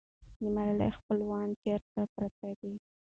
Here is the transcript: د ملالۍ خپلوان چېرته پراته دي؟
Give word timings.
د 0.41 0.43
ملالۍ 0.55 0.91
خپلوان 0.97 1.47
چېرته 1.61 2.01
پراته 2.13 2.49
دي؟ 2.59 2.71